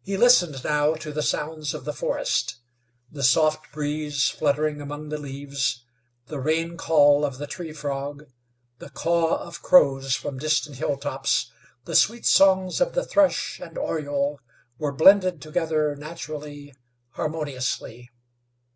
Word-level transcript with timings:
He 0.00 0.16
listened 0.16 0.62
now 0.62 0.94
to 0.94 1.10
the 1.12 1.24
sounds 1.24 1.74
of 1.74 1.84
the 1.84 1.92
forest. 1.92 2.58
The 3.10 3.24
soft 3.24 3.72
breeze 3.72 4.28
fluttering 4.28 4.80
among 4.80 5.08
the 5.08 5.18
leaves, 5.18 5.84
the 6.26 6.38
rain 6.38 6.76
call 6.76 7.24
of 7.24 7.38
the 7.38 7.48
tree 7.48 7.72
frog, 7.72 8.26
the 8.78 8.90
caw 8.90 9.38
of 9.42 9.62
crows 9.62 10.14
from 10.14 10.38
distant 10.38 10.76
hilltops, 10.76 11.50
the 11.84 11.96
sweet 11.96 12.26
songs 12.26 12.80
of 12.80 12.92
the 12.94 13.04
thrush 13.04 13.58
and 13.58 13.76
oriole, 13.76 14.38
were 14.78 14.92
blended 14.92 15.42
together 15.42 15.96
naturally, 15.96 16.72
harmoniously. 17.14 18.10